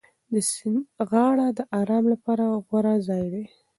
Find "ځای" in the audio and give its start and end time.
3.07-3.25